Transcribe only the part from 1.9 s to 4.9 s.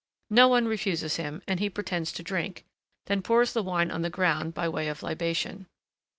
to drink, then pours the wine on the ground by way